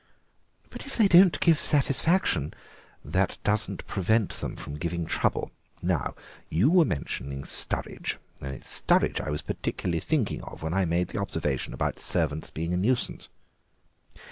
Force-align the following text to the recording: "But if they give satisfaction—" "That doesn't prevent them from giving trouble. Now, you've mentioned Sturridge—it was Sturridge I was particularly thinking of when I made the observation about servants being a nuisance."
"But 0.71 0.83
if 0.87 0.97
they 0.97 1.07
give 1.07 1.59
satisfaction—" 1.59 2.55
"That 3.05 3.37
doesn't 3.43 3.85
prevent 3.85 4.31
them 4.31 4.55
from 4.55 4.79
giving 4.79 5.05
trouble. 5.05 5.51
Now, 5.83 6.15
you've 6.49 6.87
mentioned 6.87 7.43
Sturridge—it 7.45 8.17
was 8.41 8.63
Sturridge 8.63 9.21
I 9.21 9.29
was 9.29 9.43
particularly 9.43 9.99
thinking 9.99 10.41
of 10.41 10.63
when 10.63 10.73
I 10.73 10.85
made 10.85 11.09
the 11.09 11.19
observation 11.21 11.71
about 11.71 11.99
servants 11.99 12.49
being 12.49 12.73
a 12.73 12.77
nuisance." 12.77 13.29